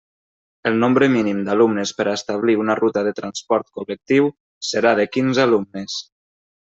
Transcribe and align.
El 0.69 0.77
nombre 0.83 1.09
mínim 1.15 1.43
d'alumnes 1.49 1.91
per 1.99 2.07
a 2.07 2.15
establir 2.19 2.55
una 2.63 2.77
ruta 2.81 3.03
de 3.09 3.13
transport 3.19 3.69
col·lectiu 3.81 4.33
serà 4.71 4.95
de 5.01 5.07
quinze 5.19 5.45
alumnes. 5.45 6.01